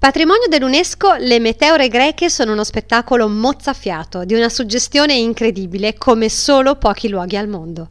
Patrimonio 0.00 0.46
dell'UNESCO, 0.48 1.16
le 1.16 1.38
meteore 1.40 1.88
greche 1.88 2.30
sono 2.30 2.52
uno 2.52 2.64
spettacolo 2.64 3.28
mozzafiato, 3.28 4.24
di 4.24 4.32
una 4.32 4.48
suggestione 4.48 5.12
incredibile 5.12 5.92
come 5.98 6.30
solo 6.30 6.76
pochi 6.76 7.10
luoghi 7.10 7.36
al 7.36 7.48
mondo. 7.48 7.90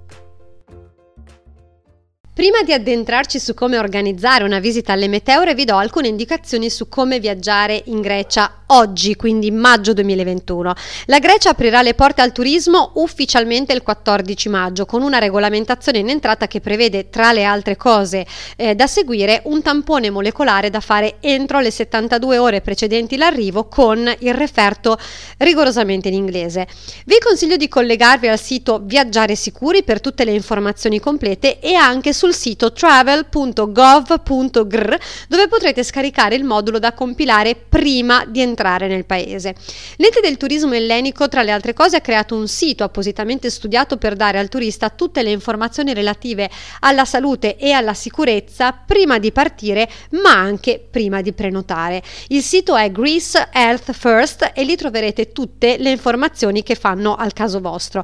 Prima 2.33 2.63
di 2.63 2.71
addentrarci 2.71 3.39
su 3.39 3.53
come 3.53 3.77
organizzare 3.77 4.45
una 4.45 4.59
visita 4.59 4.93
alle 4.93 5.09
meteore, 5.09 5.53
vi 5.53 5.65
do 5.65 5.75
alcune 5.75 6.07
indicazioni 6.07 6.69
su 6.69 6.87
come 6.87 7.19
viaggiare 7.19 7.81
in 7.87 7.99
Grecia 7.99 8.60
oggi, 8.71 9.15
quindi 9.15 9.51
maggio 9.51 9.93
2021. 9.93 10.73
La 11.05 11.19
Grecia 11.19 11.49
aprirà 11.49 11.81
le 11.81 11.93
porte 11.93 12.21
al 12.21 12.31
turismo 12.31 12.91
ufficialmente 12.95 13.73
il 13.73 13.81
14 13.81 14.49
maggio, 14.49 14.85
con 14.85 15.01
una 15.01 15.17
regolamentazione 15.17 15.99
in 15.99 16.09
entrata 16.09 16.47
che 16.47 16.61
prevede, 16.61 17.09
tra 17.09 17.33
le 17.33 17.43
altre 17.43 17.75
cose 17.75 18.25
eh, 18.55 18.73
da 18.75 18.87
seguire, 18.87 19.41
un 19.45 19.61
tampone 19.61 20.09
molecolare 20.09 20.69
da 20.69 20.79
fare 20.79 21.17
entro 21.19 21.59
le 21.59 21.71
72 21.71 22.37
ore 22.37 22.61
precedenti 22.61 23.17
l'arrivo 23.17 23.65
con 23.65 24.09
il 24.19 24.33
referto 24.33 24.97
rigorosamente 25.37 26.07
in 26.07 26.13
inglese. 26.13 26.67
Vi 27.05 27.17
consiglio 27.19 27.57
di 27.57 27.67
collegarvi 27.67 28.27
al 28.29 28.39
sito 28.39 28.79
Viaggiare 28.83 29.35
Sicuri 29.35 29.83
per 29.83 29.99
tutte 29.99 30.23
le 30.23 30.31
informazioni 30.31 30.99
complete 30.99 31.59
e 31.59 31.73
anche 31.73 32.13
sul 32.13 32.33
sito 32.33 32.71
travel.gov.gr 32.71 33.69
dove 35.27 35.47
potrete 35.47 35.83
scaricare 35.83 36.35
il 36.35 36.45
modulo 36.45 36.79
da 36.79 36.93
compilare 36.93 37.55
prima 37.55 38.23
di 38.25 38.39
entrare 38.41 38.60
nel 38.61 39.05
paese. 39.05 39.55
L'ente 39.97 40.19
del 40.21 40.37
turismo 40.37 40.73
ellenico, 40.73 41.27
tra 41.27 41.43
le 41.43 41.51
altre 41.51 41.73
cose, 41.73 41.97
ha 41.97 42.01
creato 42.01 42.35
un 42.35 42.47
sito 42.47 42.83
appositamente 42.83 43.49
studiato 43.49 43.97
per 43.97 44.15
dare 44.15 44.39
al 44.39 44.49
turista 44.49 44.89
tutte 44.89 45.23
le 45.23 45.31
informazioni 45.31 45.93
relative 45.93 46.49
alla 46.79 47.05
salute 47.05 47.57
e 47.57 47.71
alla 47.71 47.93
sicurezza 47.93 48.71
prima 48.71 49.19
di 49.19 49.31
partire, 49.31 49.89
ma 50.21 50.31
anche 50.31 50.85
prima 50.89 51.21
di 51.21 51.33
prenotare. 51.33 52.01
Il 52.27 52.41
sito 52.41 52.75
è 52.75 52.91
Greece 52.91 53.49
Health 53.51 53.91
First 53.91 54.51
e 54.53 54.63
lì 54.63 54.75
troverete 54.75 55.31
tutte 55.31 55.77
le 55.77 55.91
informazioni 55.91 56.63
che 56.63 56.75
fanno 56.75 57.15
al 57.15 57.33
caso 57.33 57.59
vostro. 57.59 58.03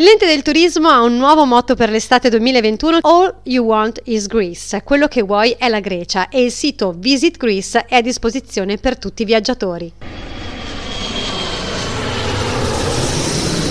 L'ente 0.00 0.26
del 0.26 0.42
turismo 0.42 0.86
ha 0.86 1.02
un 1.02 1.16
nuovo 1.16 1.44
motto 1.44 1.74
per 1.74 1.90
l'estate 1.90 2.30
2021, 2.30 2.98
All 3.00 3.40
You 3.42 3.64
Want 3.64 4.00
is 4.04 4.28
Greece, 4.28 4.84
quello 4.84 5.08
che 5.08 5.22
vuoi 5.22 5.56
è 5.58 5.68
la 5.68 5.80
Grecia 5.80 6.28
e 6.28 6.40
il 6.40 6.52
sito 6.52 6.94
Visit 6.96 7.36
Greece 7.36 7.84
è 7.84 7.96
a 7.96 8.00
disposizione 8.00 8.76
per 8.76 8.96
tutti 8.96 9.22
i 9.22 9.24
viaggiatori. 9.24 9.92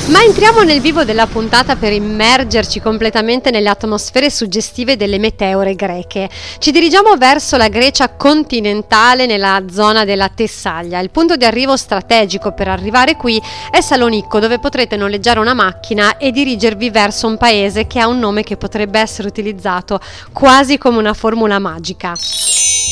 Ma 0.08 0.24
entriamo 0.24 0.62
nel 0.62 0.80
vivo 0.80 1.04
della 1.04 1.28
puntata 1.28 1.76
per 1.76 1.92
immergerci 1.92 2.80
completamente 2.80 3.52
nelle 3.52 3.68
atmosfere 3.68 4.30
suggestive 4.30 4.96
delle 4.96 5.18
meteore 5.18 5.76
greche. 5.76 6.30
Ci 6.60 6.72
dirigiamo 6.72 7.18
verso 7.18 7.58
la 7.58 7.68
Grecia 7.68 8.08
continentale 8.08 9.26
nella 9.26 9.66
zona 9.70 10.06
della 10.06 10.30
Tessaglia. 10.30 11.00
Il 11.00 11.10
punto 11.10 11.36
di 11.36 11.44
arrivo 11.44 11.76
strategico 11.76 12.54
per 12.54 12.70
arrivare 12.70 13.18
qui 13.18 13.42
è 13.70 13.82
Salonicco, 13.82 14.40
dove 14.40 14.60
potrete 14.60 14.96
noleggiare 14.96 15.42
una 15.42 15.54
macchina 15.54 16.16
e 16.16 16.32
dirigervi 16.32 16.90
verso 16.90 17.28
un 17.28 17.38
paese 17.38 17.86
che 17.86 18.00
ha 18.00 18.08
un 18.08 18.20
nome 18.20 18.44
che 18.44 18.56
potrebbe 18.56 19.00
essere 19.02 19.28
utilizzato 19.28 20.00
quasi 20.32 20.78
come 20.78 21.00
una 21.00 21.14
formula 21.14 21.60
magica. 21.60 22.14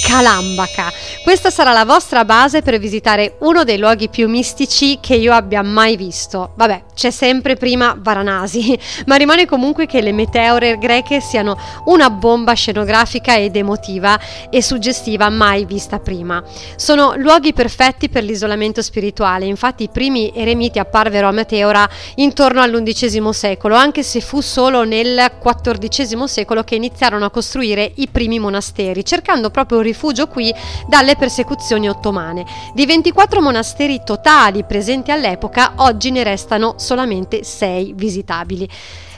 Calambaca. 0.05 0.93
Questa 1.23 1.49
sarà 1.49 1.71
la 1.71 1.83
vostra 1.83 2.25
base 2.25 2.61
per 2.61 2.77
visitare 2.77 3.37
uno 3.39 3.63
dei 3.63 3.79
luoghi 3.79 4.07
più 4.07 4.29
mistici 4.29 4.99
che 5.01 5.15
io 5.15 5.33
abbia 5.33 5.63
mai 5.63 5.97
visto. 5.97 6.53
Vabbè, 6.55 6.83
c'è 6.93 7.09
sempre 7.09 7.55
prima 7.55 7.97
Varanasi, 7.97 8.79
ma 9.07 9.15
rimane 9.15 9.47
comunque 9.47 9.87
che 9.87 10.01
le 10.01 10.11
meteore 10.11 10.77
greche 10.77 11.21
siano 11.21 11.57
una 11.85 12.11
bomba 12.11 12.53
scenografica 12.53 13.35
ed 13.35 13.55
emotiva 13.55 14.19
e 14.51 14.61
suggestiva 14.61 15.29
mai 15.29 15.65
vista 15.65 15.97
prima. 15.97 16.41
Sono 16.75 17.15
luoghi 17.17 17.51
perfetti 17.53 18.07
per 18.07 18.23
l'isolamento 18.23 18.83
spirituale, 18.83 19.45
infatti 19.45 19.83
i 19.83 19.89
primi 19.89 20.31
eremiti 20.35 20.77
apparvero 20.77 21.27
a 21.27 21.31
Meteora 21.31 21.89
intorno 22.15 22.61
all'undicesimo 22.61 23.31
secolo, 23.31 23.73
anche 23.73 24.03
se 24.03 24.21
fu 24.21 24.39
solo 24.41 24.83
nel 24.83 25.31
XIV 25.41 26.25
secolo 26.25 26.63
che 26.63 26.75
iniziarono 26.75 27.25
a 27.25 27.31
costruire 27.31 27.91
i 27.95 28.07
primi 28.07 28.37
monasteri, 28.37 29.03
cercando 29.03 29.49
proprio 29.49 29.79
un 29.79 29.83
rifugio 29.95 30.27
qui 30.27 30.53
dalle 30.85 31.15
persecuzioni 31.15 31.87
ottomane. 31.87 32.45
Di 32.73 32.85
24 32.85 33.41
monasteri 33.41 34.01
totali 34.03 34.65
presenti 34.65 35.11
all'epoca, 35.11 35.73
oggi 35.77 36.11
ne 36.11 36.23
restano 36.23 36.73
solamente 36.75 37.43
6 37.43 37.93
visitabili. 37.95 38.69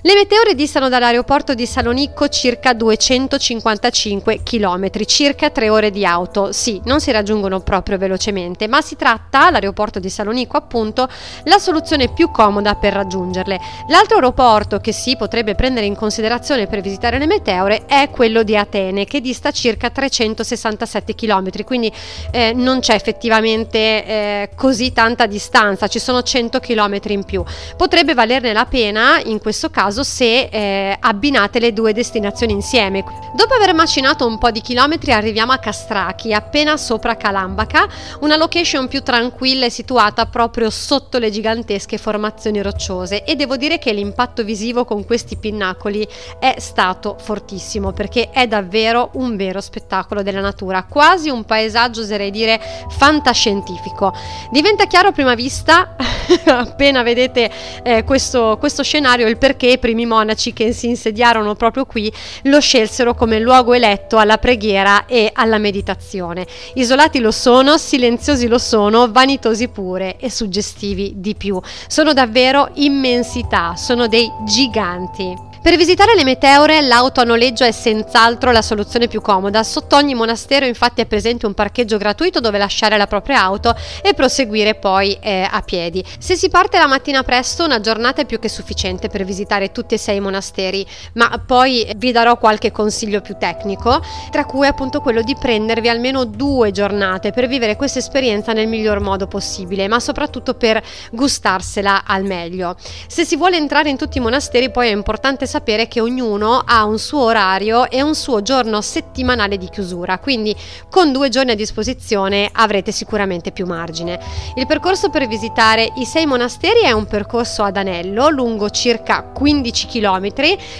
Le 0.01 0.13
meteore 0.13 0.53
distano 0.53 0.89
dall'aeroporto 0.89 1.55
di 1.55 1.65
Salonicco 1.65 2.27
circa 2.27 2.73
255 2.73 4.43
km, 4.43 4.89
circa 5.05 5.49
3 5.49 5.69
ore 5.69 5.89
di 5.89 6.05
auto. 6.05 6.51
Sì, 6.51 6.79
non 6.85 6.99
si 6.99 7.11
raggiungono 7.11 7.61
proprio 7.61 7.97
velocemente, 7.97 8.67
ma 8.67 8.81
si 8.81 8.95
tratta, 8.95 9.49
l'aeroporto 9.49 9.97
di 9.97 10.07
Salonicco 10.07 10.55
appunto, 10.55 11.09
la 11.45 11.57
soluzione 11.57 12.13
più 12.13 12.29
comoda 12.29 12.75
per 12.75 12.93
raggiungerle. 12.93 13.59
L'altro 13.87 14.17
aeroporto 14.17 14.77
che 14.77 14.91
si 14.91 15.17
potrebbe 15.17 15.55
prendere 15.55 15.87
in 15.87 15.95
considerazione 15.95 16.67
per 16.67 16.81
visitare 16.81 17.17
le 17.17 17.25
meteore 17.25 17.87
è 17.87 18.11
quello 18.11 18.43
di 18.43 18.55
Atene, 18.55 19.05
che 19.05 19.19
dista 19.19 19.49
circa 19.49 19.89
367 19.89 21.15
km, 21.15 21.63
quindi 21.63 21.91
eh, 22.29 22.53
non 22.53 22.81
c'è 22.81 22.93
effettivamente 22.93 23.79
eh, 24.05 24.49
così 24.55 24.93
tanta 24.93 25.25
distanza, 25.25 25.87
ci 25.87 25.97
sono 25.97 26.21
100 26.21 26.59
km 26.59 26.99
in 27.07 27.23
più. 27.23 27.43
Potrebbe 27.75 28.13
valerne 28.13 28.53
la 28.53 28.65
pena 28.65 29.19
in 29.23 29.39
questo 29.39 29.71
caso 29.71 29.85
caso 29.87 30.03
se 30.03 30.49
eh, 30.51 30.97
abbinate 30.99 31.59
le 31.59 31.71
due 31.71 31.93
destinazioni 31.93 32.51
insieme. 32.51 33.03
Dopo 33.33 33.53
aver 33.53 33.73
macinato 33.73 34.25
un 34.25 34.37
po' 34.37 34.51
di 34.51 34.59
chilometri 34.59 35.13
arriviamo 35.13 35.53
a 35.53 35.59
Castrachi, 35.59 36.33
appena 36.33 36.75
sopra 36.75 37.15
Calambaca, 37.15 37.87
una 38.21 38.35
location 38.35 38.87
più 38.89 39.01
tranquilla 39.01 39.65
e 39.65 39.69
situata 39.69 40.25
proprio 40.25 40.69
sotto 40.69 41.17
le 41.19 41.29
gigantesche 41.29 41.97
formazioni 41.97 42.61
rocciose 42.61 43.23
e 43.23 43.35
devo 43.35 43.55
dire 43.55 43.79
che 43.79 43.93
l'impatto 43.93 44.43
visivo 44.43 44.83
con 44.83 45.05
questi 45.05 45.37
pinnacoli 45.37 46.05
è 46.39 46.55
stato 46.57 47.15
fortissimo 47.17 47.93
perché 47.93 48.29
è 48.29 48.45
davvero 48.45 49.11
un 49.13 49.37
vero 49.37 49.61
spettacolo 49.61 50.21
della 50.21 50.41
natura, 50.41 50.83
quasi 50.83 51.29
un 51.29 51.45
paesaggio 51.45 52.01
oserei 52.01 52.31
dire 52.31 52.59
fantascientifico. 52.89 54.13
Diventa 54.51 54.85
chiaro 54.85 55.09
a 55.09 55.11
prima 55.13 55.33
vista, 55.35 55.95
appena 56.45 57.03
vedete 57.03 57.49
eh, 57.83 58.03
questo, 58.03 58.57
questo 58.59 58.83
scenario, 58.83 59.27
il 59.27 59.37
perché 59.37 59.76
i 59.77 59.79
primi 59.79 60.05
monaci 60.05 60.51
che 60.53 60.73
si 60.73 60.87
insediarono 60.87 61.55
proprio 61.55 61.85
qui 61.85 62.11
lo 62.43 62.59
scelsero 62.59 63.13
come 63.13 63.39
luogo 63.39 63.73
eletto 63.73 64.17
alla 64.17 64.37
preghiera 64.37 65.05
e 65.05 65.29
alla 65.31 65.57
meditazione. 65.57 66.45
Isolati 66.73 67.19
lo 67.19 67.31
sono, 67.31 67.77
silenziosi 67.77 68.47
lo 68.47 68.57
sono, 68.57 69.11
vanitosi 69.11 69.67
pure 69.69 70.17
e 70.17 70.29
suggestivi 70.29 71.13
di 71.17 71.35
più. 71.35 71.59
Sono 71.87 72.13
davvero 72.13 72.69
immensità, 72.73 73.75
sono 73.75 74.07
dei 74.07 74.29
giganti. 74.45 75.45
Per 75.67 75.75
visitare 75.75 76.15
le 76.15 76.23
meteore 76.23 76.79
l'auto 76.79 77.19
a 77.19 77.25
noleggio 77.25 77.65
è 77.65 77.73
senz'altro 77.73 78.53
la 78.53 78.61
soluzione 78.61 79.09
più 79.09 79.19
comoda. 79.19 79.63
Sotto 79.63 79.97
ogni 79.97 80.15
monastero 80.15 80.65
infatti 80.65 81.01
è 81.01 81.05
presente 81.05 81.45
un 81.45 81.53
parcheggio 81.53 81.97
gratuito 81.97 82.39
dove 82.39 82.57
lasciare 82.57 82.95
la 82.95 83.05
propria 83.05 83.41
auto 83.41 83.75
e 84.01 84.13
proseguire 84.13 84.75
poi 84.75 85.17
eh, 85.19 85.45
a 85.51 85.61
piedi. 85.63 86.01
Se 86.19 86.37
si 86.37 86.47
parte 86.47 86.77
la 86.77 86.87
mattina 86.87 87.21
presto 87.23 87.65
una 87.65 87.81
giornata 87.81 88.21
è 88.21 88.25
più 88.25 88.39
che 88.39 88.47
sufficiente 88.47 89.09
per 89.09 89.25
visitare 89.25 89.73
tutti 89.73 89.93
e 89.93 89.97
sei 89.97 90.15
i 90.15 90.19
monasteri, 90.21 90.87
ma 91.15 91.37
poi 91.45 91.85
vi 91.97 92.13
darò 92.13 92.37
qualche 92.37 92.71
consiglio 92.71 93.19
più 93.19 93.35
tecnico, 93.37 94.01
tra 94.31 94.45
cui 94.45 94.67
appunto 94.67 95.01
quello 95.01 95.21
di 95.21 95.35
prendervi 95.37 95.89
almeno 95.89 96.23
due 96.23 96.71
giornate 96.71 97.31
per 97.31 97.47
vivere 97.47 97.75
questa 97.75 97.99
esperienza 97.99 98.53
nel 98.53 98.69
miglior 98.69 99.01
modo 99.01 99.27
possibile, 99.27 99.89
ma 99.89 99.99
soprattutto 99.99 100.53
per 100.53 100.81
gustarsela 101.11 102.05
al 102.05 102.23
meglio. 102.23 102.77
Se 103.07 103.25
si 103.25 103.35
vuole 103.35 103.57
entrare 103.57 103.89
in 103.89 103.97
tutti 103.97 104.17
i 104.17 104.21
monasteri 104.21 104.71
poi 104.71 104.87
è 104.87 104.91
importante 104.93 105.45
sapere 105.45 105.55
sapere 105.57 105.87
che 105.87 106.01
ognuno 106.01 106.61
ha 106.63 106.85
un 106.85 106.99
suo 106.99 107.23
orario 107.23 107.89
e 107.89 108.03
un 108.03 108.13
suo 108.13 108.43
giorno 108.43 108.79
settimanale 108.81 109.57
di 109.57 109.69
chiusura, 109.69 110.19
quindi 110.19 110.55
con 110.87 111.11
due 111.11 111.29
giorni 111.29 111.51
a 111.51 111.55
disposizione 111.55 112.47
avrete 112.53 112.91
sicuramente 112.91 113.51
più 113.51 113.65
margine. 113.65 114.19
Il 114.55 114.67
percorso 114.67 115.09
per 115.09 115.27
visitare 115.27 115.91
i 115.95 116.05
sei 116.05 116.27
monasteri 116.27 116.81
è 116.81 116.91
un 116.91 117.07
percorso 117.07 117.63
ad 117.63 117.75
anello 117.75 118.29
lungo 118.29 118.69
circa 118.69 119.23
15 119.23 119.87
km, 119.87 120.31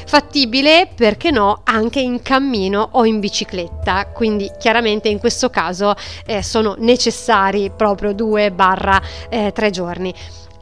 fattibile 0.06 0.88
perché 0.94 1.32
no 1.32 1.62
anche 1.64 2.00
in 2.00 2.22
cammino 2.22 2.90
o 2.92 3.06
in 3.06 3.20
bicicletta, 3.20 4.10
quindi 4.14 4.52
chiaramente 4.60 5.10
in 5.10 5.18
questo 5.18 5.50
caso 5.50 5.96
eh, 6.28 6.44
sono 6.44 6.76
necessari 6.78 7.72
proprio 7.76 8.12
2-3 8.12 9.02
eh, 9.30 9.70
giorni. 9.72 10.14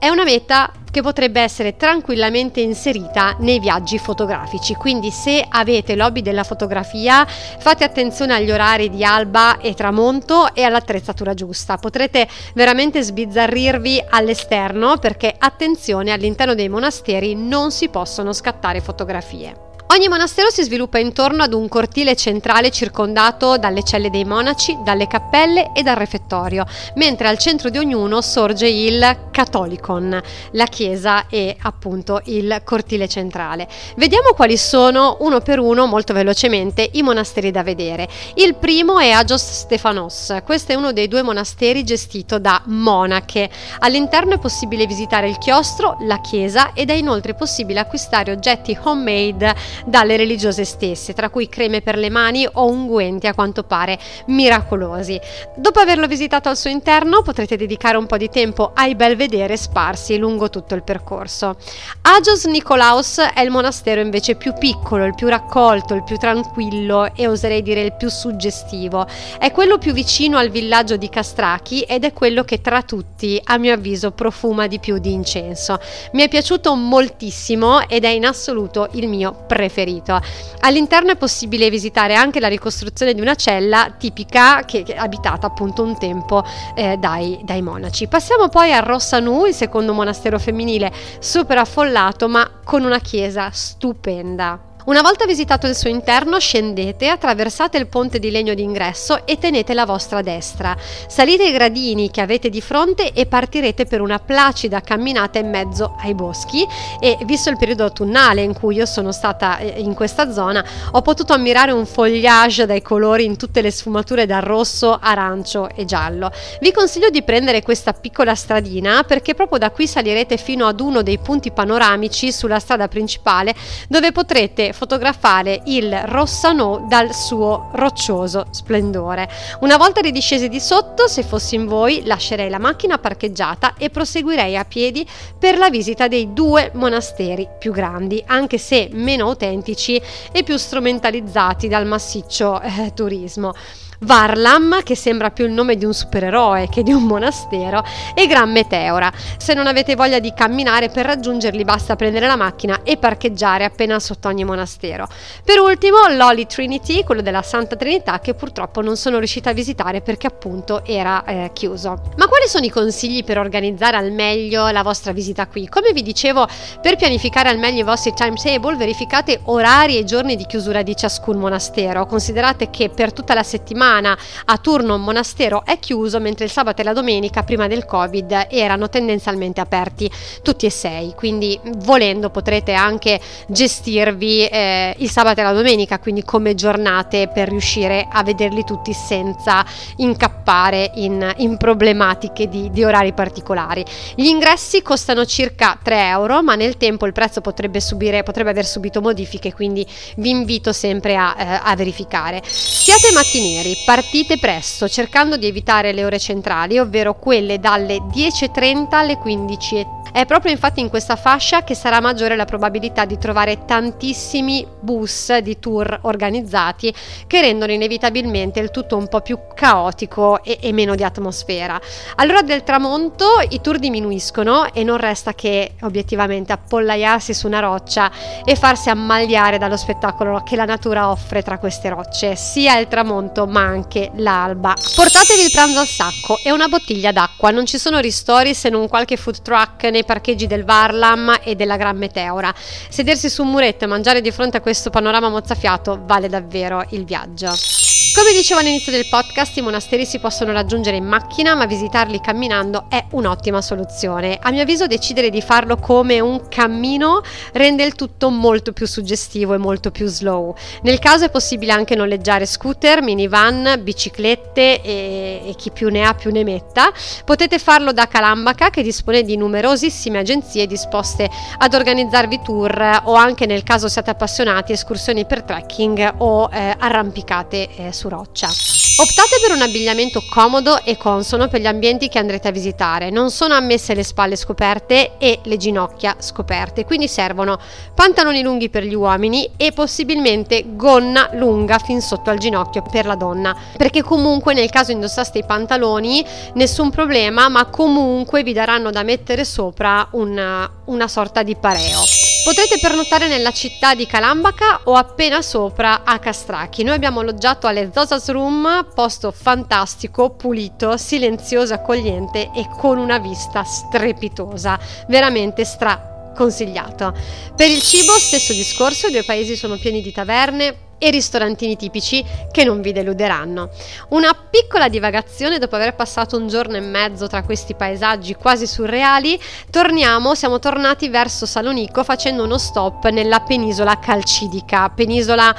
È 0.05 0.09
una 0.09 0.23
meta 0.23 0.71
che 0.91 1.01
potrebbe 1.01 1.41
essere 1.41 1.77
tranquillamente 1.77 2.61
inserita 2.61 3.35
nei 3.39 3.59
viaggi 3.59 3.97
fotografici, 3.97 4.75
quindi 4.75 5.09
se 5.09 5.43
avete 5.49 5.95
l'hobby 5.95 6.21
della 6.21 6.43
fotografia 6.43 7.25
fate 7.25 7.83
attenzione 7.83 8.35
agli 8.35 8.51
orari 8.51 8.91
di 8.91 9.03
alba 9.03 9.57
e 9.57 9.73
tramonto 9.73 10.53
e 10.53 10.61
all'attrezzatura 10.61 11.33
giusta. 11.33 11.77
Potrete 11.77 12.27
veramente 12.53 13.01
sbizzarrirvi 13.01 14.03
all'esterno 14.11 14.97
perché 14.97 15.33
attenzione 15.35 16.11
all'interno 16.11 16.53
dei 16.53 16.69
monasteri 16.69 17.33
non 17.33 17.71
si 17.71 17.89
possono 17.89 18.31
scattare 18.31 18.81
fotografie. 18.81 19.73
Ogni 19.87 20.07
monastero 20.07 20.49
si 20.49 20.63
sviluppa 20.63 20.97
intorno 20.97 21.43
ad 21.43 21.53
un 21.53 21.69
cortile 21.69 22.15
centrale 22.15 22.71
circondato 22.71 23.57
dalle 23.57 23.83
celle 23.83 24.09
dei 24.09 24.25
monaci, 24.25 24.79
dalle 24.83 25.05
cappelle 25.05 25.71
e 25.73 25.83
dal 25.83 25.95
refettorio, 25.95 26.65
mentre 26.95 27.27
al 27.27 27.37
centro 27.37 27.69
di 27.69 27.77
ognuno 27.77 28.19
sorge 28.21 28.67
il 28.67 29.27
Catholicon, 29.29 30.21
la 30.51 30.65
chiesa 30.65 31.27
e 31.29 31.55
appunto 31.61 32.19
il 32.25 32.61
cortile 32.65 33.07
centrale. 33.07 33.67
Vediamo 33.95 34.33
quali 34.33 34.57
sono 34.57 35.17
uno 35.19 35.39
per 35.39 35.59
uno 35.59 35.85
molto 35.85 36.13
velocemente 36.13 36.89
i 36.93 37.03
monasteri 37.03 37.51
da 37.51 37.61
vedere. 37.61 38.09
Il 38.33 38.55
primo 38.55 38.97
è 38.97 39.11
Agios 39.11 39.43
Stefanos, 39.43 40.39
questo 40.43 40.71
è 40.71 40.75
uno 40.75 40.93
dei 40.93 41.07
due 41.07 41.21
monasteri 41.21 41.83
gestito 41.83 42.39
da 42.39 42.59
monache. 42.65 43.49
All'interno 43.79 44.33
è 44.33 44.39
possibile 44.39 44.87
visitare 44.87 45.29
il 45.29 45.37
chiostro, 45.37 45.97
la 46.01 46.19
chiesa 46.21 46.71
ed 46.73 46.89
è 46.89 46.93
inoltre 46.93 47.35
possibile 47.35 47.79
acquistare 47.79 48.31
oggetti 48.31 48.77
homemade 48.81 49.73
dalle 49.85 50.17
religiose 50.17 50.65
stesse, 50.65 51.13
tra 51.13 51.29
cui 51.29 51.49
creme 51.49 51.81
per 51.81 51.97
le 51.97 52.09
mani 52.09 52.47
o 52.51 52.65
unguenti 52.67 53.27
a 53.27 53.33
quanto 53.33 53.63
pare 53.63 53.97
miracolosi. 54.27 55.19
Dopo 55.55 55.79
averlo 55.79 56.07
visitato 56.07 56.49
al 56.49 56.57
suo 56.57 56.69
interno 56.69 57.21
potrete 57.21 57.57
dedicare 57.57 57.97
un 57.97 58.05
po' 58.05 58.17
di 58.17 58.29
tempo 58.29 58.71
ai 58.73 58.95
belvedere 58.95 59.57
sparsi 59.57 60.17
lungo 60.17 60.49
tutto 60.49 60.75
il 60.75 60.83
percorso. 60.83 61.55
Agios 62.01 62.45
Nicolaus 62.45 63.19
è 63.19 63.41
il 63.41 63.49
monastero 63.49 64.01
invece 64.01 64.35
più 64.35 64.53
piccolo, 64.53 65.05
il 65.05 65.15
più 65.15 65.27
raccolto, 65.27 65.93
il 65.93 66.03
più 66.03 66.17
tranquillo 66.17 67.13
e 67.15 67.27
oserei 67.27 67.61
dire 67.61 67.81
il 67.81 67.95
più 67.95 68.09
suggestivo. 68.09 69.05
È 69.37 69.51
quello 69.51 69.77
più 69.77 69.93
vicino 69.93 70.37
al 70.37 70.49
villaggio 70.49 70.97
di 70.97 71.09
Castrachi 71.09 71.81
ed 71.81 72.03
è 72.03 72.13
quello 72.13 72.43
che 72.43 72.61
tra 72.61 72.81
tutti, 72.81 73.39
a 73.43 73.57
mio 73.57 73.73
avviso, 73.73 74.11
profuma 74.11 74.67
di 74.67 74.79
più 74.79 74.97
di 74.97 75.11
incenso. 75.11 75.79
Mi 76.13 76.23
è 76.23 76.29
piaciuto 76.29 76.75
moltissimo 76.75 77.87
ed 77.87 78.03
è 78.05 78.09
in 78.09 78.25
assoluto 78.25 78.89
il 78.93 79.07
mio 79.07 79.31
preferito 79.47 79.64
preferito. 79.65 80.19
All'interno 80.61 81.11
è 81.11 81.15
possibile 81.15 81.69
visitare 81.69 82.15
anche 82.15 82.39
la 82.39 82.47
ricostruzione 82.47 83.13
di 83.13 83.21
una 83.21 83.35
cella 83.35 83.93
tipica 83.97 84.63
che, 84.65 84.83
che 84.83 84.95
abitata 84.95 85.47
appunto 85.47 85.83
un 85.83 85.97
tempo 85.97 86.43
eh, 86.75 86.97
dai, 86.97 87.39
dai, 87.43 87.61
monaci. 87.61 88.07
Passiamo 88.07 88.49
poi 88.49 88.73
a 88.73 88.79
Rossanu, 88.79 89.45
il 89.45 89.53
secondo 89.53 89.93
monastero 89.93 90.39
femminile 90.39 90.91
super 91.19 91.57
affollato 91.57 92.27
ma 92.27 92.49
con 92.63 92.83
una 92.83 92.99
chiesa 92.99 93.49
stupenda. 93.51 94.64
Una 94.85 95.01
volta 95.01 95.25
visitato 95.25 95.65
il 95.65 95.73
suo 95.73 95.89
interno, 95.89 96.39
scendete, 96.39 97.07
attraversate 97.07 97.75
il 97.79 97.87
ponte 97.87 98.19
di 98.19 98.29
legno 98.29 98.53
d'ingresso 98.53 99.25
e 99.25 99.39
tenete 99.39 99.73
la 99.73 99.83
vostra 99.83 100.21
destra. 100.21 100.77
Salite 101.07 101.47
i 101.47 101.51
gradini 101.51 102.11
che 102.11 102.21
avete 102.21 102.51
di 102.51 102.61
fronte 102.61 103.11
e 103.11 103.25
partirete 103.25 103.87
per 103.87 103.99
una 103.99 104.19
placida 104.19 104.81
camminata 104.81 105.39
in 105.39 105.49
mezzo 105.49 105.95
ai 106.01 106.13
boschi 106.13 106.63
e 106.99 107.17
visto 107.23 107.49
il 107.49 107.57
periodo 107.57 107.85
autunnale 107.85 108.43
in 108.43 108.53
cui 108.53 108.75
io 108.75 108.85
sono 108.85 109.11
stata 109.11 109.57
eh, 109.57 109.81
in 109.81 109.95
questa 109.95 110.31
zona, 110.31 110.63
ho 110.91 111.01
potuto 111.01 111.33
ammirare 111.33 111.71
un 111.71 111.87
foliage 111.87 112.67
dai 112.67 112.83
colori 112.83 113.25
in 113.25 113.37
tutte 113.37 113.61
le 113.61 113.71
sfumature 113.71 114.27
dal 114.27 114.43
rosso, 114.43 114.99
arancio 115.01 115.67
e 115.73 115.85
giallo. 115.85 116.31
Vi 116.61 116.71
consiglio 116.71 117.09
di 117.09 117.23
prendere 117.23 117.63
questa 117.63 117.93
piccola 117.93 118.35
stradina 118.35 119.01
perché 119.01 119.33
proprio 119.33 119.57
da 119.57 119.71
qui 119.71 119.87
salirete 119.87 120.37
fino 120.37 120.67
ad 120.67 120.79
uno 120.79 121.01
dei 121.01 121.17
punti 121.17 121.49
panoramici 121.49 122.31
sulla 122.31 122.59
strada 122.59 122.87
principale 122.87 123.55
dove 123.87 124.11
potrete 124.11 124.73
fotografare 124.75 125.61
il 125.65 125.91
Rossano 126.05 126.85
dal 126.87 127.15
suo 127.15 127.69
roccioso 127.73 128.47
splendore. 128.51 129.27
Una 129.61 129.77
volta 129.77 130.01
ridiscesi 130.01 130.49
di 130.49 130.59
sotto, 130.59 131.07
se 131.07 131.23
fossi 131.23 131.55
in 131.55 131.65
voi, 131.65 132.03
lascerei 132.05 132.49
la 132.49 132.59
macchina 132.59 132.99
parcheggiata 132.99 133.75
e 133.77 133.89
proseguirei 133.89 134.57
a 134.57 134.65
piedi 134.65 135.07
per 135.39 135.57
la 135.57 135.69
visita 135.69 136.07
dei 136.07 136.33
due 136.33 136.71
monasteri 136.75 137.47
più 137.57 137.71
grandi, 137.71 138.21
anche 138.27 138.57
se 138.57 138.89
meno 138.91 139.25
autentici 139.25 139.99
e 140.31 140.43
più 140.43 140.57
strumentalizzati 140.57 141.67
dal 141.67 141.87
massiccio 141.87 142.61
eh, 142.61 142.91
turismo. 142.93 143.53
Varlam, 143.99 144.83
che 144.83 144.95
sembra 144.95 145.31
più 145.31 145.45
il 145.45 145.51
nome 145.51 145.77
di 145.77 145.85
un 145.85 145.93
supereroe 145.93 146.67
che 146.69 146.83
di 146.83 146.91
un 146.91 147.03
monastero, 147.03 147.83
e 148.13 148.27
Gran 148.27 148.51
Meteora. 148.51 149.11
Se 149.37 149.53
non 149.53 149.67
avete 149.67 149.95
voglia 149.95 150.19
di 150.19 150.33
camminare 150.33 150.89
per 150.89 151.05
raggiungerli 151.05 151.63
basta 151.63 151.95
prendere 151.95 152.27
la 152.27 152.35
macchina 152.35 152.81
e 152.83 152.97
parcheggiare 152.97 153.63
appena 153.63 153.99
sotto 153.99 154.27
ogni 154.27 154.43
monastero. 154.43 155.07
Per 155.43 155.59
ultimo 155.59 156.07
l'Holy 156.09 156.45
Trinity, 156.45 157.03
quello 157.03 157.21
della 157.21 157.41
Santa 157.41 157.75
Trinità, 157.75 158.19
che 158.19 158.33
purtroppo 158.33 158.81
non 158.81 158.97
sono 158.97 159.17
riuscita 159.17 159.51
a 159.51 159.53
visitare 159.53 160.01
perché 160.01 160.27
appunto 160.27 160.83
era 160.85 161.23
eh, 161.23 161.51
chiuso. 161.53 162.01
Ma 162.17 162.27
quali 162.27 162.47
sono 162.47 162.65
i 162.65 162.69
consigli 162.69 163.23
per 163.23 163.37
organizzare 163.37 163.97
al 163.97 164.11
meglio 164.11 164.69
la 164.69 164.83
vostra 164.83 165.11
visita 165.11 165.47
qui? 165.47 165.67
Come 165.69 165.93
vi 165.93 166.01
dicevo, 166.01 166.47
per 166.81 166.95
pianificare 166.97 167.49
al 167.49 167.57
meglio 167.57 167.79
i 167.79 167.83
vostri 167.83 168.13
timetable 168.13 168.75
verificate 168.75 169.39
orari 169.45 169.97
e 169.97 170.03
giorni 170.03 170.35
di 170.35 170.45
chiusura 170.45 170.81
di 170.81 170.95
ciascun 170.95 171.37
monastero. 171.37 172.05
Considerate 172.05 172.69
che 172.69 172.89
per 172.89 173.13
tutta 173.13 173.33
la 173.33 173.43
settimana 173.43 173.84
settimana 173.85 174.17
a 174.45 174.57
turno 174.57 174.95
un 174.95 175.03
monastero 175.03 175.63
è 175.63 175.77
chiuso, 175.77 176.19
mentre 176.19 176.45
il 176.45 176.51
sabato 176.51 176.81
e 176.81 176.83
la 176.83 176.93
domenica 176.93 177.43
prima 177.43 177.67
del 177.67 177.85
Covid 177.85 178.47
erano 178.49 178.89
tendenzialmente 178.89 179.61
aperti 179.61 180.09
tutti 180.41 180.65
e 180.65 180.69
sei, 180.69 181.13
quindi 181.15 181.59
volendo 181.77 182.29
potrete 182.29 182.73
anche 182.73 183.19
gestirvi 183.47 184.47
eh, 184.47 184.95
il 184.97 185.09
sabato 185.09 185.41
e 185.41 185.43
la 185.43 185.53
domenica, 185.53 185.99
quindi 185.99 186.23
come 186.23 186.55
giornate 186.55 187.27
per 187.27 187.49
riuscire 187.49 188.07
a 188.09 188.23
vederli 188.23 188.63
tutti 188.63 188.93
senza 188.93 189.63
incappare 189.97 190.91
in, 190.95 191.33
in 191.37 191.57
problematiche 191.57 192.47
di, 192.47 192.71
di 192.71 192.83
orari 192.83 193.13
particolari. 193.13 193.85
Gli 194.15 194.25
ingressi 194.25 194.81
costano 194.81 195.25
circa 195.25 195.77
3 195.81 196.07
euro, 196.07 196.41
ma 196.41 196.55
nel 196.55 196.77
tempo 196.77 197.05
il 197.05 197.13
prezzo 197.13 197.41
potrebbe, 197.41 197.79
subire, 197.79 198.23
potrebbe 198.23 198.49
aver 198.49 198.65
subito 198.65 199.01
modifiche, 199.01 199.53
quindi 199.53 199.85
vi 200.17 200.29
invito 200.29 200.73
sempre 200.73 201.15
a, 201.15 201.35
eh, 201.37 201.59
a 201.63 201.75
verificare. 201.75 202.41
Siate 202.45 203.11
mattinieri, 203.11 203.74
partite 203.85 204.37
presto 204.37 204.87
cercando 204.87 205.37
di 205.37 205.47
evitare 205.47 205.91
le 205.91 206.05
ore 206.05 206.19
centrali, 206.19 206.77
ovvero 206.77 207.17
quelle 207.17 207.59
dalle 207.59 207.97
10.30 207.97 208.95
alle 208.95 209.17
15.30 209.17 210.03
è 210.15 210.25
proprio 210.25 210.53
infatti 210.53 210.79
in 210.79 210.87
questa 210.87 211.17
fascia 211.17 211.65
che 211.65 211.75
sarà 211.75 211.99
maggiore 211.99 212.37
la 212.37 212.45
probabilità 212.45 213.03
di 213.03 213.17
trovare 213.17 213.65
tantissimi 213.65 214.65
bus 214.79 215.35
di 215.39 215.59
tour 215.59 215.99
organizzati 216.03 216.95
che 217.27 217.41
rendono 217.41 217.73
inevitabilmente 217.73 218.61
il 218.61 218.71
tutto 218.71 218.95
un 218.95 219.09
po' 219.09 219.19
più 219.19 219.37
caotico 219.53 220.41
e, 220.41 220.57
e 220.61 220.71
meno 220.71 220.95
di 220.95 221.03
atmosfera. 221.03 221.77
All'ora 222.15 222.43
del 222.43 222.63
tramonto 222.63 223.25
i 223.49 223.59
tour 223.59 223.77
diminuiscono 223.77 224.73
e 224.73 224.85
non 224.85 224.95
resta 224.95 225.33
che 225.33 225.73
obiettivamente 225.81 226.53
appollaiarsi 226.53 227.33
su 227.33 227.47
una 227.47 227.59
roccia 227.59 228.09
e 228.45 228.55
farsi 228.55 228.89
ammaliare 228.89 229.57
dallo 229.57 229.75
spettacolo 229.75 230.43
che 230.43 230.55
la 230.55 230.63
natura 230.63 231.09
offre 231.09 231.43
tra 231.43 231.57
queste 231.57 231.89
rocce, 231.89 232.37
sia 232.37 232.77
il 232.77 232.87
tramonto 232.87 233.47
ma 233.47 233.64
anche 233.65 234.11
l'alba. 234.15 234.73
Portatevi 234.73 235.43
il 235.43 235.51
pranzo 235.51 235.79
al 235.79 235.87
sacco 235.87 236.39
e 236.43 236.51
una 236.51 236.67
bottiglia 236.67 237.11
d'acqua, 237.11 237.51
non 237.51 237.65
ci 237.65 237.77
sono 237.77 237.99
ristori 237.99 238.53
se 238.53 238.69
non 238.69 238.87
qualche 238.87 239.17
food 239.17 239.41
truck 239.41 239.83
nei 239.85 240.05
parcheggi 240.05 240.47
del 240.47 240.63
Varlam 240.63 241.39
e 241.43 241.55
della 241.55 241.77
Gran 241.77 241.97
Meteora. 241.97 242.53
Sedersi 242.89 243.29
su 243.29 243.43
un 243.43 243.49
muretto 243.49 243.83
e 243.83 243.87
mangiare 243.87 244.21
di 244.21 244.31
fronte 244.31 244.57
a 244.57 244.61
questo 244.61 244.89
panorama 244.89 245.29
mozzafiato 245.29 246.01
vale 246.05 246.29
davvero 246.29 246.85
il 246.89 247.03
viaggio. 247.05 247.94
Come 248.15 248.31
dicevo 248.31 248.61
all'inizio 248.61 248.93
del 248.93 249.09
podcast, 249.09 249.57
i 249.57 249.61
monasteri 249.61 250.05
si 250.05 250.19
possono 250.19 250.53
raggiungere 250.53 250.95
in 250.95 251.03
macchina, 251.03 251.53
ma 251.53 251.65
visitarli 251.65 252.21
camminando 252.21 252.85
è 252.87 253.03
un'ottima 253.11 253.61
soluzione. 253.61 254.39
A 254.41 254.51
mio 254.51 254.61
avviso 254.61 254.87
decidere 254.87 255.29
di 255.29 255.41
farlo 255.41 255.75
come 255.75 256.21
un 256.21 256.47
cammino 256.47 257.21
rende 257.51 257.83
il 257.83 257.93
tutto 257.93 258.29
molto 258.29 258.71
più 258.71 258.87
suggestivo 258.87 259.53
e 259.53 259.57
molto 259.57 259.91
più 259.91 260.07
slow. 260.07 260.55
Nel 260.83 260.97
caso 260.99 261.25
è 261.25 261.29
possibile 261.29 261.73
anche 261.73 261.93
noleggiare 261.95 262.45
scooter, 262.45 263.01
minivan, 263.01 263.81
biciclette 263.83 264.81
e, 264.81 265.41
e 265.47 265.53
chi 265.57 265.71
più 265.71 265.89
ne 265.89 266.05
ha 266.05 266.13
più 266.13 266.31
ne 266.31 266.45
metta. 266.45 266.93
Potete 267.25 267.59
farlo 267.59 267.91
da 267.91 268.07
Calambaca 268.07 268.69
che 268.69 268.81
dispone 268.81 269.23
di 269.23 269.35
numerosissime 269.35 270.19
agenzie 270.19 270.67
disposte 270.67 271.29
ad 271.57 271.73
organizzarvi 271.73 272.39
tour 272.41 273.01
o 273.03 273.13
anche 273.15 273.45
nel 273.45 273.63
caso 273.63 273.89
siate 273.89 274.11
appassionati 274.11 274.71
escursioni 274.71 275.25
per 275.25 275.43
trekking 275.43 276.13
o 276.19 276.49
eh, 276.49 276.75
arrampicate 276.79 277.67
eh, 277.75 277.91
su 277.91 278.03
roccia. 278.09 278.49
Optate 278.97 279.41
per 279.41 279.53
un 279.53 279.61
abbigliamento 279.61 280.23
comodo 280.29 280.81
e 280.81 280.95
consono 280.95 281.49
per 281.49 281.59
gli 281.59 281.65
ambienti 281.65 282.07
che 282.07 282.17
andrete 282.17 282.47
a 282.47 282.51
visitare. 282.51 283.09
Non 283.09 283.29
sono 283.29 283.53
ammesse 283.53 283.93
le 283.93 284.03
spalle 284.03 284.37
scoperte 284.37 285.17
e 285.17 285.39
le 285.43 285.57
ginocchia 285.57 286.15
scoperte, 286.19 286.85
quindi 286.85 287.09
servono 287.09 287.59
pantaloni 287.93 288.41
lunghi 288.41 288.69
per 288.69 288.83
gli 288.83 288.93
uomini 288.93 289.51
e 289.57 289.73
possibilmente 289.73 290.63
gonna 290.77 291.29
lunga 291.33 291.77
fin 291.77 291.99
sotto 291.99 292.29
al 292.29 292.37
ginocchio 292.37 292.83
per 292.89 293.05
la 293.05 293.15
donna, 293.15 293.53
perché 293.75 294.01
comunque 294.01 294.53
nel 294.53 294.69
caso 294.69 294.93
indossaste 294.93 295.39
i 295.39 295.45
pantaloni 295.45 296.25
nessun 296.53 296.89
problema, 296.89 297.49
ma 297.49 297.65
comunque 297.65 298.43
vi 298.43 298.53
daranno 298.53 298.91
da 298.91 299.03
mettere 299.03 299.43
sopra 299.43 300.07
una, 300.11 300.71
una 300.85 301.09
sorta 301.09 301.43
di 301.43 301.57
pareo. 301.57 302.24
Potrete 302.45 302.77
pernottare 302.77 303.27
nella 303.27 303.49
città 303.49 303.95
di 303.95 304.05
Calambaca 304.05 304.81
o 304.83 304.93
appena 304.93 305.41
sopra 305.41 306.03
a 306.03 306.19
Castracchi. 306.19 306.83
Noi 306.83 306.93
abbiamo 306.93 307.21
alloggiato 307.21 307.65
alle 307.65 307.89
Zosas 307.91 308.29
Room, 308.29 308.85
posto 308.93 309.31
fantastico, 309.31 310.29
pulito, 310.29 310.95
silenzioso, 310.95 311.73
accogliente 311.73 312.51
e 312.53 312.67
con 312.77 312.99
una 312.99 313.17
vista 313.17 313.63
strepitosa, 313.63 314.77
veramente 315.07 315.65
stra 315.65 316.33
consigliato. 316.35 317.17
Per 317.55 317.67
il 317.67 317.81
cibo, 317.81 318.11
stesso 318.19 318.53
discorso, 318.53 319.07
i 319.07 319.11
due 319.11 319.23
paesi 319.23 319.55
sono 319.55 319.77
pieni 319.77 320.03
di 320.03 320.11
taverne, 320.11 320.84
e 321.05 321.11
ristorantini 321.11 321.75
tipici 321.75 322.25
che 322.51 322.63
non 322.63 322.81
vi 322.81 322.91
deluderanno. 322.91 323.69
Una 324.09 324.35
piccola 324.49 324.89
divagazione 324.89 325.59
dopo 325.59 325.75
aver 325.75 325.93
passato 325.93 326.35
un 326.35 326.47
giorno 326.47 326.77
e 326.77 326.81
mezzo 326.81 327.27
tra 327.27 327.43
questi 327.43 327.75
paesaggi 327.75 328.33
quasi 328.33 328.65
surreali, 328.65 329.39
torniamo, 329.69 330.33
siamo 330.33 330.57
tornati 330.57 331.07
verso 331.09 331.45
Salonico 331.45 332.03
facendo 332.03 332.43
uno 332.43 332.57
stop 332.57 333.07
nella 333.09 333.41
penisola 333.41 333.99
calcidica, 333.99 334.89
penisola 334.89 335.55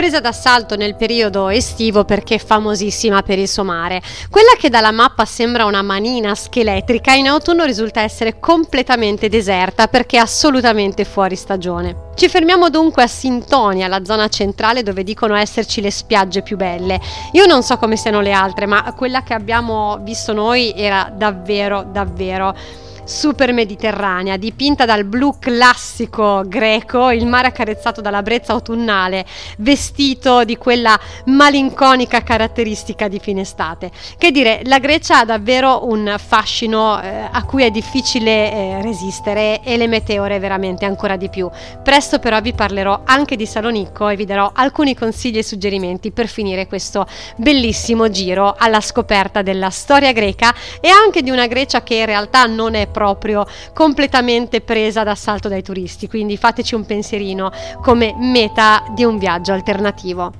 presa 0.00 0.18
d'assalto 0.18 0.76
nel 0.76 0.96
periodo 0.96 1.50
estivo 1.50 2.06
perché 2.06 2.36
è 2.36 2.38
famosissima 2.38 3.20
per 3.20 3.38
il 3.38 3.46
suo 3.46 3.64
mare. 3.64 4.00
Quella 4.30 4.52
che 4.58 4.70
dalla 4.70 4.92
mappa 4.92 5.26
sembra 5.26 5.66
una 5.66 5.82
manina 5.82 6.34
scheletrica 6.34 7.12
in 7.12 7.28
autunno 7.28 7.64
risulta 7.64 8.00
essere 8.00 8.38
completamente 8.40 9.28
deserta 9.28 9.88
perché 9.88 10.16
è 10.16 10.20
assolutamente 10.20 11.04
fuori 11.04 11.36
stagione. 11.36 12.08
Ci 12.14 12.30
fermiamo 12.30 12.70
dunque 12.70 13.02
a 13.02 13.06
Sintonia, 13.06 13.88
la 13.88 14.02
zona 14.02 14.28
centrale 14.28 14.82
dove 14.82 15.04
dicono 15.04 15.34
esserci 15.34 15.82
le 15.82 15.90
spiagge 15.90 16.40
più 16.40 16.56
belle. 16.56 16.98
Io 17.32 17.44
non 17.44 17.62
so 17.62 17.76
come 17.76 17.96
siano 17.96 18.22
le 18.22 18.32
altre, 18.32 18.64
ma 18.64 18.94
quella 18.96 19.22
che 19.22 19.34
abbiamo 19.34 19.98
visto 20.00 20.32
noi 20.32 20.72
era 20.74 21.12
davvero, 21.14 21.82
davvero 21.82 22.54
super 23.10 23.52
mediterranea, 23.52 24.36
dipinta 24.36 24.84
dal 24.84 25.04
blu 25.04 25.34
classico 25.40 26.44
greco, 26.46 27.10
il 27.10 27.26
mare 27.26 27.48
accarezzato 27.48 28.00
dalla 28.00 28.22
brezza 28.22 28.52
autunnale, 28.52 29.26
vestito 29.58 30.44
di 30.44 30.56
quella 30.56 30.98
malinconica 31.26 32.22
caratteristica 32.22 33.08
di 33.08 33.18
fine 33.18 33.40
estate. 33.40 33.90
Che 34.16 34.30
dire, 34.30 34.60
la 34.64 34.78
Grecia 34.78 35.18
ha 35.18 35.24
davvero 35.24 35.88
un 35.88 36.14
fascino 36.24 37.02
eh, 37.02 37.28
a 37.30 37.44
cui 37.44 37.64
è 37.64 37.70
difficile 37.70 38.52
eh, 38.52 38.82
resistere 38.82 39.60
e 39.64 39.76
le 39.76 39.88
meteore 39.88 40.38
veramente 40.38 40.84
ancora 40.84 41.16
di 41.16 41.28
più. 41.28 41.50
Presto 41.82 42.20
però 42.20 42.40
vi 42.40 42.52
parlerò 42.52 43.02
anche 43.04 43.34
di 43.34 43.44
Salonicco 43.44 44.08
e 44.08 44.14
vi 44.14 44.24
darò 44.24 44.52
alcuni 44.54 44.94
consigli 44.94 45.38
e 45.38 45.42
suggerimenti 45.42 46.12
per 46.12 46.28
finire 46.28 46.68
questo 46.68 47.06
bellissimo 47.34 48.08
giro 48.08 48.54
alla 48.56 48.80
scoperta 48.80 49.42
della 49.42 49.70
storia 49.70 50.12
greca 50.12 50.54
e 50.80 50.88
anche 50.88 51.22
di 51.22 51.30
una 51.30 51.48
Grecia 51.48 51.82
che 51.82 51.96
in 51.96 52.06
realtà 52.06 52.44
non 52.44 52.76
è 52.76 52.86
proprio 52.86 52.98
proprio 53.00 53.46
completamente 53.72 54.60
presa 54.60 55.02
d'assalto 55.02 55.48
dai 55.48 55.62
turisti, 55.62 56.06
quindi 56.06 56.36
fateci 56.36 56.74
un 56.74 56.84
pensierino 56.84 57.50
come 57.80 58.14
meta 58.18 58.84
di 58.94 59.04
un 59.04 59.16
viaggio 59.16 59.54
alternativo. 59.54 60.39